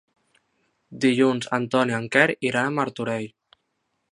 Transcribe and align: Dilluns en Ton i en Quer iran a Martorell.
Dilluns 1.03 1.49
en 1.57 1.67
Ton 1.75 1.93
i 1.93 1.97
en 1.99 2.07
Quer 2.17 2.25
iran 2.51 2.71
a 2.71 2.75
Martorell. 2.79 3.29